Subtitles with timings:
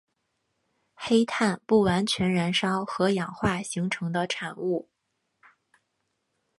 [0.95, 4.89] 黑碳不完全燃烧和氧化形成的产物。